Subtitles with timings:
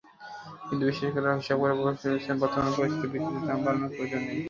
[0.67, 4.37] কিন্তু বিশেষজ্ঞরা হিসাব কষে বলছেন, বর্তমান পরিস্থিতিতে বিদ্যুতের দাম বাড়ানোর প্রয়োজন নেই।